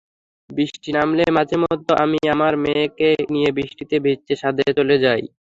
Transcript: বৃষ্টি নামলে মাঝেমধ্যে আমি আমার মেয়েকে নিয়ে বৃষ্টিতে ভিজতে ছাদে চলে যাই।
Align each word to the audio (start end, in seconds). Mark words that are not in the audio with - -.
বৃষ্টি 0.49 0.89
নামলে 0.97 1.23
মাঝেমধ্যে 1.37 1.93
আমি 2.03 2.19
আমার 2.33 2.53
মেয়েকে 2.63 3.09
নিয়ে 3.33 3.49
বৃষ্টিতে 3.57 3.95
ভিজতে 4.05 4.33
ছাদে 4.41 4.63
চলে 4.77 4.95
যাই। 5.03 5.23